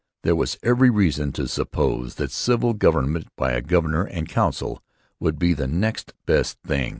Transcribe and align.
There 0.23 0.35
was 0.35 0.57
every 0.63 0.89
reason 0.89 1.31
to 1.33 1.47
suppose 1.47 2.15
that 2.15 2.31
civil 2.31 2.73
government 2.73 3.27
by 3.37 3.51
a 3.51 3.61
governor 3.61 4.05
and 4.05 4.27
council 4.27 4.81
would 5.19 5.37
be 5.37 5.53
the 5.53 5.67
next 5.67 6.15
best 6.25 6.57
thing. 6.65 6.89